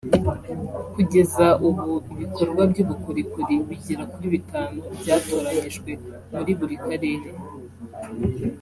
[0.93, 5.91] Kugeza ubu ibikorwa by’ubukorikori bigera kuri bitanu byatoranyijwe
[6.35, 7.29] muri buri Karere